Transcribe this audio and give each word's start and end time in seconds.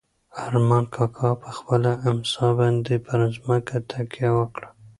ارمان 0.45 0.83
کاکا 0.95 1.29
په 1.41 1.49
خپله 1.57 1.91
امسا 2.09 2.47
باندې 2.59 2.95
پر 3.05 3.19
ځمکه 3.35 3.77
تکیه 3.89 4.29
وکړه. 4.39 4.69